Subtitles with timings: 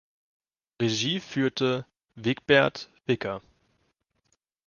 [0.81, 3.43] Regie führte Wigbert Wicker.